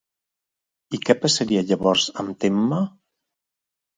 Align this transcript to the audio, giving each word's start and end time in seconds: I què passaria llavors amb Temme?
I 0.97 0.99
què 1.09 1.15
passaria 1.25 1.63
llavors 1.71 2.07
amb 2.23 2.35
Temme? 2.45 2.79